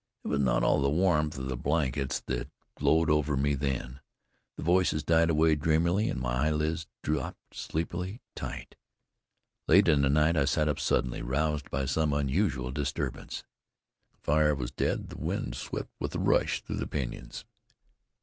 [0.23, 3.99] It was not all the warmth of the blankets that glowed over me then.
[4.57, 8.75] The voices died away dreamily, and my eyelids dropped sleepily tight.
[9.67, 13.43] Late in the night I sat up suddenly, roused by some unusual disturbance.
[14.13, 17.45] The fire was dead; the wind swept with a rush through the pinyons.